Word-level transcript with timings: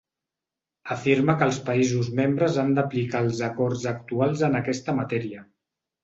Afirma 0.93 1.33
que 1.41 1.45
els 1.49 1.57
països 1.67 2.07
membres 2.19 2.57
han 2.61 2.71
d’aplicar 2.79 3.21
els 3.25 3.41
acords 3.49 3.83
actuals 3.91 4.41
en 4.49 4.57
aquesta 4.61 4.97
matèria. 5.01 5.43